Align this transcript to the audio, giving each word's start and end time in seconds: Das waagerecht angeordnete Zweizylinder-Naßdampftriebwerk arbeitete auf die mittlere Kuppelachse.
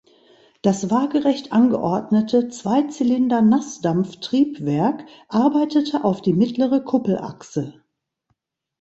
Das 0.63 0.89
waagerecht 0.89 1.51
angeordnete 1.53 2.47
Zweizylinder-Naßdampftriebwerk 2.49 5.05
arbeitete 5.27 6.03
auf 6.03 6.23
die 6.23 6.33
mittlere 6.33 6.79
Kuppelachse. 6.83 7.79